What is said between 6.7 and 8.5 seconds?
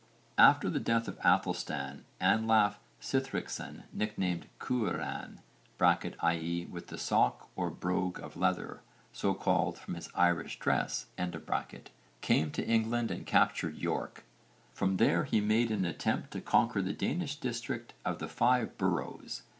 with the sock or brogue of